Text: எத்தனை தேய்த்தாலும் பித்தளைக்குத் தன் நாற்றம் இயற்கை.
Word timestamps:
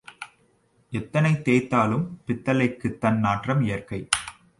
எத்தனை 0.91 1.33
தேய்த்தாலும் 1.33 2.07
பித்தளைக்குத் 2.27 2.97
தன் 2.97 3.19
நாற்றம் 3.19 3.61
இயற்கை. 3.61 4.07